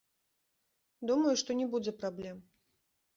Думаю, 1.11 1.33
што 1.41 1.57
не 1.59 1.67
будзе 1.73 1.93
праблем. 1.99 2.41